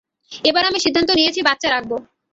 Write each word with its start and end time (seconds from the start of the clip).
এবার 0.31 0.63
আমি 0.65 0.79
সিদ্ধান্ত 0.85 1.09
নিয়েছি 1.19 1.39
বাচ্চা 1.47 1.67
রাখবো। 1.69 1.95